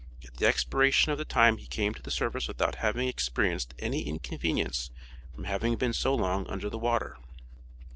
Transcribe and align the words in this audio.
At 0.25 0.37
the 0.37 0.47
expiration 0.47 1.11
of 1.11 1.19
the 1.19 1.25
time 1.25 1.57
he 1.57 1.67
came 1.67 1.93
to 1.93 2.01
the 2.01 2.09
surface 2.09 2.47
without 2.47 2.73
having 2.81 3.07
experienced 3.07 3.75
any 3.77 4.01
inconvenience 4.01 4.89
from 5.35 5.43
having 5.43 5.75
been 5.75 5.93
so 5.93 6.15
long 6.15 6.47
under 6.47 6.71
the 6.71 6.79
water. 6.79 7.19